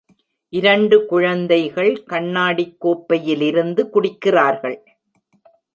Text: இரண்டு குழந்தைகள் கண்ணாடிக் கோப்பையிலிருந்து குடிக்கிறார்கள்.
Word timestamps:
இரண்டு 0.49 1.05
குழந்தைகள் 1.05 2.03
கண்ணாடிக் 2.03 2.79
கோப்பையிலிருந்து 2.79 3.89
குடிக்கிறார்கள். 3.89 4.77